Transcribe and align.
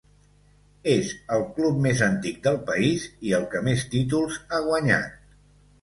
És 0.93 1.11
el 1.35 1.45
club 1.59 1.77
més 1.87 2.01
antic 2.07 2.41
del 2.49 2.59
país 2.73 3.07
i 3.29 3.37
el 3.41 3.47
que 3.55 3.65
més 3.71 3.87
títols 3.97 4.45
ha 4.59 4.65
guanyat. 4.71 5.35